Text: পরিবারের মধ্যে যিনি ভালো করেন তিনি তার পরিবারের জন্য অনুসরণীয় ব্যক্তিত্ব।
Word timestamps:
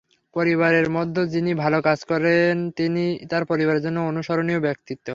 পরিবারের 0.33 0.87
মধ্যে 0.89 1.21
যিনি 1.33 1.51
ভালো 1.63 1.77
করেন 2.11 2.55
তিনি 2.77 3.03
তার 3.31 3.43
পরিবারের 3.51 3.83
জন্য 3.85 3.97
অনুসরণীয় 4.11 4.59
ব্যক্তিত্ব। 4.67 5.07